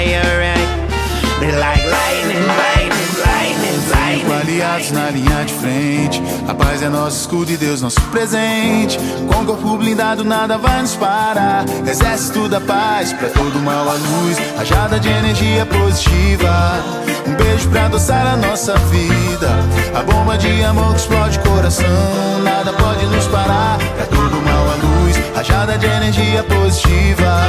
them 0.06 0.24
firing. 0.24 1.40
They 1.40 1.52
like 1.58 1.84
lightning, 1.84 2.46
lightning, 2.46 3.20
lightning, 3.24 3.90
lightning. 3.90 4.30
aliados 4.30 4.90
na 4.90 5.10
linha 5.10 5.44
de 5.44 5.54
frente. 5.54 6.22
A 6.48 6.54
paz 6.54 6.82
é 6.82 6.88
nosso 6.88 7.20
escudo 7.20 7.50
e 7.50 7.56
Deus 7.56 7.80
nosso 7.80 8.00
presente. 8.10 8.98
Com 9.26 9.44
corpo 9.44 9.76
blindado, 9.76 10.24
nada 10.24 10.58
vai 10.58 10.80
nos 10.82 10.94
parar. 10.96 11.64
Exército 11.86 12.48
da 12.48 12.60
paz, 12.60 13.12
pra 13.12 13.28
todo 13.28 13.58
mal 13.60 13.88
a 13.88 13.94
luz. 13.94 14.38
Rajada 14.56 14.98
de 15.00 15.08
energia 15.08 15.66
positiva. 15.66 16.82
Um 17.26 17.34
beijo 17.34 17.68
pra 17.70 17.86
adoçar 17.86 18.26
a 18.26 18.36
nossa 18.36 18.74
vida. 18.76 19.48
A 19.94 20.02
bomba 20.02 20.36
de 20.36 20.62
amor 20.62 20.94
que 20.94 21.00
explode 21.00 21.38
o 21.38 21.42
coração. 21.42 22.40
Nada 22.42 22.72
pode 22.72 23.06
nos 23.06 23.26
parar. 23.28 23.78
Pra 23.78 24.06
todo 24.06 24.42
mal 24.42 24.70
a 24.70 24.74
luz. 24.74 24.99
Rajada 25.40 25.78
de 25.78 25.86
energia 25.86 26.42
positiva. 26.42 27.40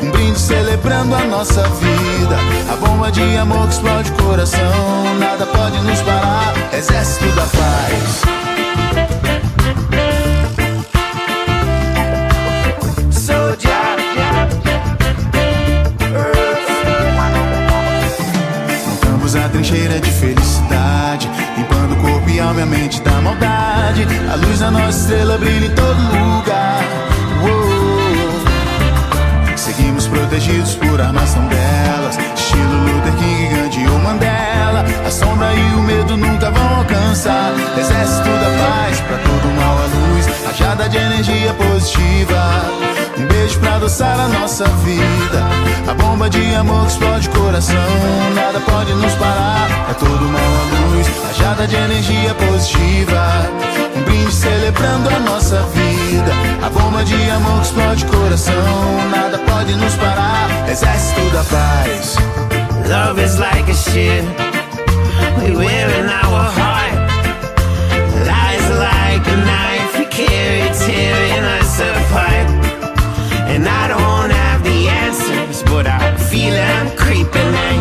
Um 0.00 0.10
brinde 0.10 0.40
celebrando 0.40 1.14
a 1.14 1.22
nossa 1.24 1.68
vida. 1.68 2.34
A 2.72 2.76
bomba 2.76 3.12
de 3.12 3.36
amor 3.36 3.66
que 3.66 3.74
explode 3.74 4.10
o 4.10 4.14
coração. 4.14 5.14
Nada 5.20 5.44
pode 5.44 5.78
nos 5.82 6.00
parar. 6.00 6.54
Exército 6.72 7.26
da 7.32 7.42
paz. 7.42 8.22
Montamos 18.88 19.36
a 19.36 19.48
trincheira 19.50 20.00
de 20.00 20.10
felicidade. 20.10 21.30
Limpando 21.58 21.92
o 21.92 21.96
corpo 21.96 22.30
e 22.30 22.40
alma 22.40 22.60
e 22.60 22.62
a 22.62 22.66
mente 22.66 23.02
da 23.02 23.20
maldade. 23.20 24.06
A 24.32 24.36
luz 24.36 24.60
da 24.60 24.70
nossa 24.70 24.98
estrela 24.98 25.36
brilha 25.36 25.66
em 25.66 25.74
todo 25.74 25.98
lugar. 25.98 27.15
Energia 41.36 41.54
positiva. 41.54 42.62
Um 43.18 43.26
beijo 43.26 43.58
pra 43.60 43.76
adoçar 43.76 44.18
a 44.18 44.28
nossa 44.28 44.64
vida. 44.64 45.42
A 45.88 45.94
bomba 45.94 46.28
de 46.30 46.54
amor 46.54 46.86
que 46.86 46.92
explode 46.92 47.28
o 47.28 47.32
coração. 47.32 47.76
Nada 48.34 48.60
pode 48.60 48.92
nos 48.94 49.12
parar, 49.14 49.68
pra 49.84 49.94
todo 49.94 50.24
mal 50.24 50.42
a 50.42 50.94
luz 50.94 51.06
Rajada 51.26 51.66
de 51.66 51.76
energia 51.76 52.34
positiva. 52.34 53.50
Um 53.94 54.02
brinde 54.02 54.32
celebrando 54.32 55.08
a 55.14 55.18
nossa 55.20 55.62
vida. 55.74 56.32
A 56.64 56.70
bomba 56.70 57.04
de 57.04 57.30
amor 57.30 57.60
que 57.60 57.66
explode 57.66 58.04
o 58.04 58.08
coração. 58.08 59.10
Nada 59.10 59.38
pode 59.38 59.74
nos 59.74 59.94
parar. 59.94 60.48
Exército 60.70 61.20
da 61.30 61.44
paz. 61.44 62.16
Love 62.88 63.22
is 63.22 63.38
like 63.38 63.70
a 63.70 63.74
shield 63.74 64.28
we 65.42 65.56
wear 65.56 65.88
in 65.98 66.08
our 66.08 66.50
heart. 66.50 66.94
Lies 68.26 68.70
like 68.78 69.26
a 69.28 69.36
knife 69.44 70.05
And 73.56 73.66
I 73.66 73.88
don't 73.88 74.28
have 74.28 74.62
the 74.62 74.86
answers, 74.86 75.62
but 75.62 75.86
I 75.86 76.14
feel 76.28 76.52
I'm 76.52 76.94
creeping 76.94 77.52
in. 77.70 77.80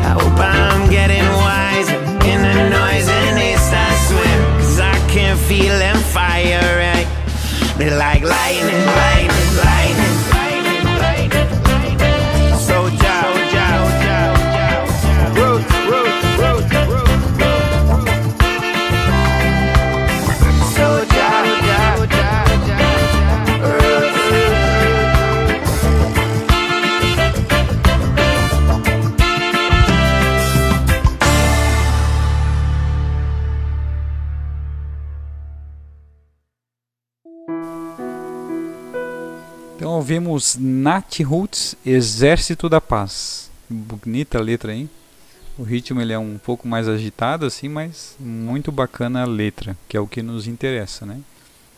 I 0.00 0.16
hope 0.16 0.38
I'm 0.40 0.88
getting 0.88 1.28
wiser 1.44 2.00
in 2.24 2.40
the 2.40 2.56
noise 2.72 3.06
and 3.06 3.36
they 3.36 3.54
start 3.68 3.96
swim. 4.08 4.40
Cause 4.64 4.80
I 4.80 4.96
can 5.10 5.36
feel 5.36 5.76
them 5.78 5.98
firing. 6.16 7.06
They're 7.76 7.98
like 7.98 8.22
lightning, 8.22 8.86
lightning, 8.96 9.11
ouvimos 40.52 40.56
Nat 40.58 41.20
Roots, 41.20 41.76
Exército 41.84 42.68
da 42.68 42.80
Paz. 42.80 43.50
Bonita 43.68 44.40
letra, 44.40 44.74
hein? 44.74 44.88
O 45.58 45.62
ritmo 45.62 46.00
ele 46.00 46.12
é 46.12 46.18
um 46.18 46.38
pouco 46.38 46.66
mais 46.66 46.88
agitado 46.88 47.46
assim, 47.46 47.68
mas 47.68 48.16
muito 48.18 48.72
bacana 48.72 49.22
a 49.22 49.26
letra, 49.26 49.76
que 49.88 49.96
é 49.96 50.00
o 50.00 50.06
que 50.06 50.22
nos 50.22 50.46
interessa, 50.46 51.06
né? 51.06 51.20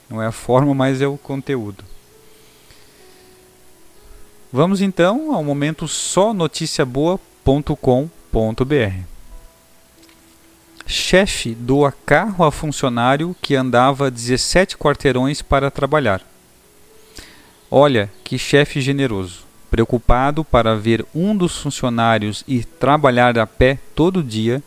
Não 0.08 0.22
é 0.22 0.26
a 0.26 0.32
forma, 0.32 0.74
mas 0.74 1.02
é 1.02 1.06
o 1.06 1.18
conteúdo. 1.18 1.84
Vamos 4.52 4.80
então 4.80 5.34
ao 5.34 5.42
momento 5.42 5.88
só 5.88 6.32
noticiaboa.com.br. 6.32 9.14
Chefe 10.86 11.54
doa 11.54 11.90
carro 11.90 12.44
a 12.44 12.52
funcionário 12.52 13.34
que 13.40 13.56
andava 13.56 14.10
17 14.10 14.76
quarteirões 14.76 15.42
para 15.42 15.70
trabalhar. 15.70 16.33
Olha 17.76 18.08
que 18.22 18.38
chefe 18.38 18.80
generoso. 18.80 19.40
Preocupado 19.68 20.44
para 20.44 20.76
ver 20.76 21.04
um 21.12 21.36
dos 21.36 21.58
funcionários 21.58 22.44
ir 22.46 22.64
trabalhar 22.64 23.36
a 23.36 23.48
pé 23.48 23.80
todo 23.96 24.22
dia, 24.22 24.62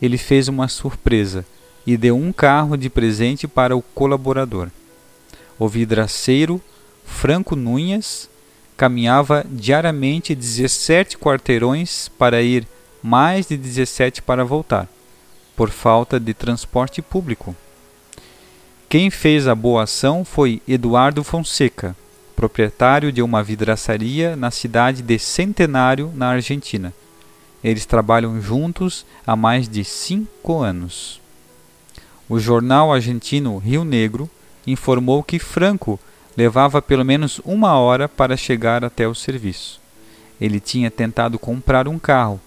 ele 0.00 0.16
fez 0.16 0.48
uma 0.48 0.66
surpresa 0.66 1.44
e 1.86 1.98
deu 1.98 2.16
um 2.16 2.32
carro 2.32 2.74
de 2.74 2.88
presente 2.88 3.46
para 3.46 3.76
o 3.76 3.82
colaborador. 3.82 4.70
O 5.58 5.68
vidraceiro 5.68 6.58
Franco 7.04 7.54
Nunhas 7.54 8.26
caminhava 8.74 9.44
diariamente 9.50 10.34
17 10.34 11.18
quarteirões 11.18 12.08
para 12.18 12.40
ir, 12.40 12.66
mais 13.02 13.46
de 13.48 13.58
17 13.58 14.22
para 14.22 14.46
voltar, 14.46 14.88
por 15.54 15.68
falta 15.68 16.18
de 16.18 16.32
transporte 16.32 17.02
público. 17.02 17.54
Quem 18.88 19.10
fez 19.10 19.46
a 19.46 19.54
boa 19.54 19.82
ação 19.82 20.24
foi 20.24 20.62
Eduardo 20.66 21.22
Fonseca, 21.22 21.94
proprietário 22.36 23.10
de 23.10 23.22
uma 23.22 23.42
vidraçaria 23.42 24.36
na 24.36 24.50
cidade 24.50 25.02
de 25.02 25.18
Centenário, 25.18 26.12
na 26.14 26.28
Argentina. 26.28 26.92
Eles 27.64 27.86
trabalham 27.86 28.40
juntos 28.40 29.06
há 29.26 29.34
mais 29.34 29.66
de 29.66 29.82
cinco 29.82 30.60
anos. 30.60 31.20
O 32.28 32.38
jornal 32.38 32.92
argentino 32.92 33.56
Rio 33.56 33.84
Negro 33.84 34.30
informou 34.66 35.22
que 35.22 35.38
Franco 35.38 35.98
levava 36.36 36.82
pelo 36.82 37.04
menos 37.04 37.40
uma 37.44 37.78
hora 37.78 38.06
para 38.08 38.36
chegar 38.36 38.84
até 38.84 39.08
o 39.08 39.14
serviço. 39.14 39.80
Ele 40.38 40.60
tinha 40.60 40.90
tentado 40.90 41.38
comprar 41.38 41.88
um 41.88 41.98
carro, 41.98 42.38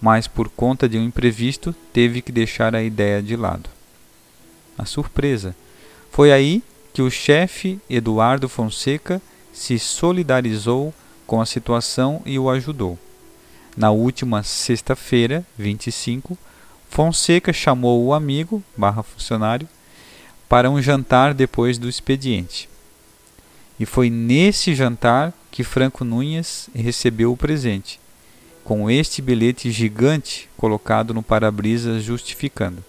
mas 0.00 0.28
por 0.28 0.50
conta 0.50 0.86
de 0.86 0.98
um 0.98 1.04
imprevisto 1.04 1.74
teve 1.92 2.20
que 2.20 2.30
deixar 2.30 2.74
a 2.74 2.82
ideia 2.82 3.22
de 3.22 3.34
lado. 3.34 3.70
A 4.76 4.84
surpresa 4.84 5.56
foi 6.10 6.30
aí 6.30 6.62
que 6.92 7.00
o 7.00 7.10
chefe 7.10 7.80
Eduardo 7.88 8.48
Fonseca 8.48 9.22
se 9.58 9.76
solidarizou 9.76 10.94
com 11.26 11.40
a 11.40 11.46
situação 11.46 12.22
e 12.24 12.38
o 12.38 12.48
ajudou. 12.48 12.96
Na 13.76 13.90
última 13.90 14.44
sexta-feira, 14.44 15.44
25, 15.58 16.38
Fonseca 16.88 17.52
chamou 17.52 18.04
o 18.04 18.14
amigo, 18.14 18.62
barra 18.76 19.02
funcionário, 19.02 19.68
para 20.48 20.70
um 20.70 20.80
jantar 20.80 21.34
depois 21.34 21.76
do 21.76 21.88
expediente. 21.88 22.68
E 23.80 23.84
foi 23.84 24.08
nesse 24.08 24.76
jantar 24.76 25.34
que 25.50 25.64
Franco 25.64 26.04
Nunes 26.04 26.70
recebeu 26.72 27.32
o 27.32 27.36
presente, 27.36 27.98
com 28.64 28.88
este 28.88 29.20
bilhete 29.20 29.72
gigante 29.72 30.48
colocado 30.56 31.12
no 31.12 31.22
para-brisa 31.22 31.98
justificando. 32.00 32.82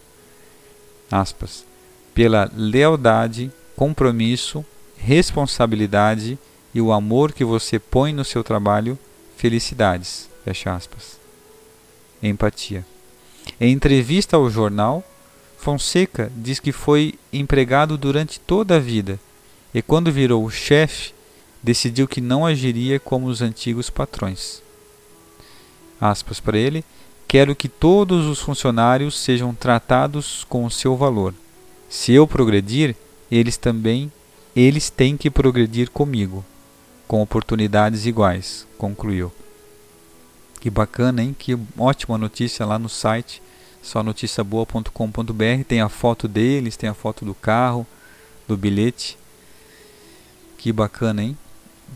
Aspas, 1.11 1.65
pela 2.13 2.49
lealdade, 2.55 3.51
compromisso, 3.75 4.63
responsabilidade 4.97 6.37
e 6.73 6.81
o 6.81 6.91
amor 6.91 7.33
que 7.33 7.43
você 7.43 7.79
põe 7.79 8.13
no 8.13 8.23
seu 8.23 8.43
trabalho, 8.43 8.97
felicidades. 9.37 10.29
Fecha 10.43 10.73
aspas. 10.73 11.19
Empatia. 12.21 12.85
Em 13.59 13.71
entrevista 13.71 14.37
ao 14.37 14.49
jornal, 14.49 15.03
Fonseca 15.57 16.31
diz 16.35 16.59
que 16.59 16.71
foi 16.71 17.15
empregado 17.33 17.97
durante 17.97 18.39
toda 18.39 18.77
a 18.77 18.79
vida 18.79 19.19
e, 19.73 19.81
quando 19.81 20.11
virou 20.11 20.49
chefe, 20.49 21.13
decidiu 21.61 22.07
que 22.07 22.21
não 22.21 22.45
agiria 22.45 22.99
como 22.99 23.27
os 23.27 23.41
antigos 23.41 23.89
patrões. 23.89 24.61
Aspas 25.99 26.39
para 26.39 26.57
ele: 26.57 26.83
Quero 27.27 27.55
que 27.55 27.67
todos 27.67 28.25
os 28.25 28.39
funcionários 28.39 29.17
sejam 29.17 29.53
tratados 29.53 30.45
com 30.49 30.65
o 30.65 30.71
seu 30.71 30.95
valor. 30.95 31.33
Se 31.89 32.13
eu 32.13 32.27
progredir, 32.27 32.95
eles 33.29 33.57
também, 33.57 34.11
eles 34.55 34.89
têm 34.89 35.17
que 35.17 35.29
progredir 35.29 35.89
comigo, 35.89 36.43
com 37.09 37.23
oportunidades 37.23 38.05
iguais, 38.05 38.67
concluiu. 38.77 39.31
Que 40.61 40.69
bacana, 40.69 41.23
hein? 41.23 41.35
Que 41.37 41.57
ótima 41.75 42.19
notícia 42.19 42.63
lá 42.67 42.77
no 42.77 42.87
site 42.87 43.41
só 43.81 44.03
noticiaboa.com.br 44.03 45.63
tem 45.67 45.81
a 45.81 45.89
foto 45.89 46.27
deles, 46.27 46.77
tem 46.77 46.87
a 46.87 46.93
foto 46.93 47.25
do 47.25 47.33
carro, 47.33 47.87
do 48.47 48.55
bilhete. 48.55 49.17
Que 50.55 50.71
bacana, 50.71 51.23
hein? 51.23 51.35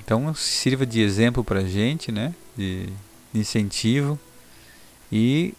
Então 0.03 0.33
sirva 0.33 0.83
de 0.83 1.01
exemplo 1.01 1.43
para 1.43 1.59
a 1.59 1.65
gente, 1.67 2.11
né? 2.11 2.33
De, 2.57 2.87
de 3.31 3.39
incentivo. 3.39 4.17
E 5.11 5.53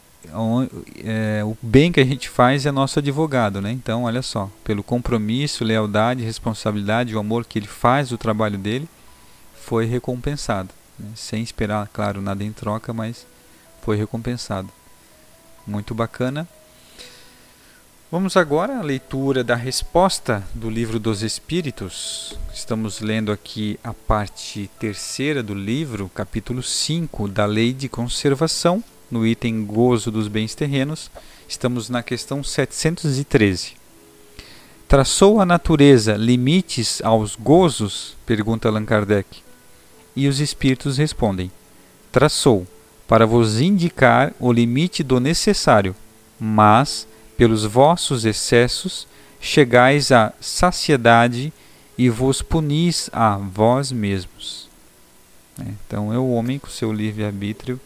é, 1.05 1.45
o 1.45 1.57
bem 1.63 1.93
que 1.93 2.01
a 2.01 2.05
gente 2.05 2.29
faz 2.29 2.67
é 2.67 2.73
nosso 2.73 2.99
advogado, 2.99 3.61
né? 3.61 3.71
Então, 3.71 4.03
olha 4.03 4.21
só, 4.21 4.51
pelo 4.65 4.83
compromisso, 4.83 5.63
lealdade, 5.63 6.25
responsabilidade, 6.25 7.15
o 7.15 7.21
amor 7.21 7.45
que 7.45 7.61
ele 7.61 7.69
faz 7.69 8.09
do 8.09 8.19
trabalho 8.19 8.59
dele, 8.59 8.89
foi 9.65 9.87
recompensado. 9.87 10.69
Né? 10.99 11.11
Sem 11.17 11.43
esperar, 11.43 11.89
claro, 11.93 12.21
nada 12.21 12.45
em 12.45 12.53
troca, 12.53 12.93
mas 12.93 13.27
foi 13.83 13.97
recompensado. 13.97 14.69
Muito 15.67 15.95
bacana. 15.95 16.47
Vamos 18.11 18.37
agora 18.37 18.79
à 18.79 18.83
leitura 18.83 19.43
da 19.43 19.57
resposta 19.57 20.45
do 20.55 20.71
livro 20.71 21.01
dos 21.01 21.23
Espíritos. 21.23 22.39
Estamos 22.53 23.01
lendo 23.01 23.33
aqui 23.33 23.81
a 23.83 23.93
parte 23.93 24.71
terceira 24.79 25.43
do 25.43 25.55
livro, 25.55 26.11
capítulo 26.15 26.63
5 26.63 27.27
da 27.27 27.47
Lei 27.47 27.73
de 27.73 27.89
Conservação, 27.89 28.85
no 29.11 29.27
item 29.27 29.65
Gozo 29.65 30.11
dos 30.11 30.29
Bens 30.29 30.55
Terrenos. 30.55 31.11
Estamos 31.49 31.89
na 31.89 32.03
questão 32.03 32.45
713. 32.45 33.73
Traçou 34.87 35.41
a 35.41 35.47
natureza 35.47 36.15
limites 36.15 37.03
aos 37.03 37.35
gozos? 37.35 38.17
pergunta 38.27 38.69
Allan 38.69 38.85
Kardec. 38.85 39.44
E 40.17 40.29
os 40.29 40.41
espíritos 40.41 40.99
respondem: 40.99 41.51
Traçou, 42.13 42.67
para 43.07 43.27
vos 43.27 43.61
indicar 43.61 44.33
o 44.39 44.53
limite 44.53 45.03
do 45.03 45.21
necessário, 45.21 45.95
mas 46.39 47.07
pelos 47.37 47.65
vossos 47.65 48.25
excessos 48.25 49.07
chegais 49.41 50.11
à 50.11 50.33
saciedade 50.41 51.53
e 51.99 52.09
vos 52.09 52.43
punis 52.43 53.11
a 53.13 53.37
vós 53.37 53.93
mesmos. 53.93 54.69
É, 55.61 55.65
então 55.87 56.13
é 56.13 56.19
o 56.19 56.31
homem 56.31 56.59
com 56.59 56.69
seu 56.69 56.93
livre-arbítrio 56.93 57.81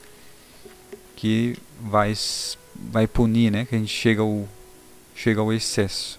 que 1.16 1.56
vai, 1.80 2.14
vai 2.74 3.06
punir, 3.06 3.50
né? 3.50 3.64
que 3.64 3.74
a 3.74 3.78
gente 3.78 3.92
chega 3.92 4.22
ao, 4.22 4.48
chega 5.14 5.40
ao 5.40 5.52
excesso. 5.52 6.18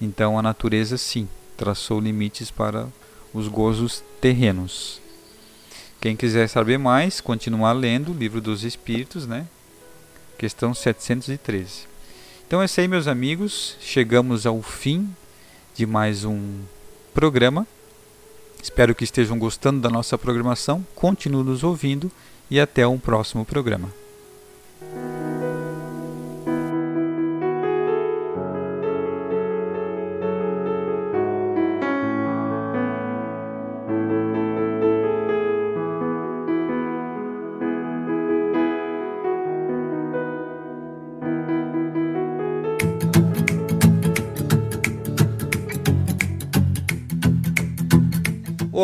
Então 0.00 0.38
a 0.38 0.42
natureza 0.42 0.96
sim 0.96 1.28
traçou 1.56 2.00
limites 2.00 2.50
para 2.50 2.88
os 3.34 3.48
gozos 3.48 4.02
terrenos. 4.20 4.99
Quem 6.00 6.16
quiser 6.16 6.48
saber 6.48 6.78
mais, 6.78 7.20
continuar 7.20 7.72
lendo 7.72 8.12
o 8.12 8.14
livro 8.16 8.40
dos 8.40 8.64
Espíritos, 8.64 9.26
né? 9.26 9.46
Questão 10.38 10.72
713. 10.72 11.86
Então 12.46 12.62
é 12.62 12.64
isso 12.64 12.80
aí, 12.80 12.88
meus 12.88 13.06
amigos. 13.06 13.76
Chegamos 13.82 14.46
ao 14.46 14.62
fim 14.62 15.14
de 15.74 15.84
mais 15.84 16.24
um 16.24 16.60
programa. 17.12 17.66
Espero 18.62 18.94
que 18.94 19.04
estejam 19.04 19.38
gostando 19.38 19.78
da 19.78 19.90
nossa 19.90 20.16
programação. 20.16 20.86
Continuem 20.94 21.44
nos 21.44 21.62
ouvindo 21.62 22.10
e 22.50 22.58
até 22.58 22.86
um 22.86 22.98
próximo 22.98 23.44
programa. 23.44 23.92